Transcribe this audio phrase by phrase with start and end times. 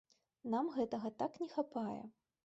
[0.53, 2.01] Нам гэтага так не хапае!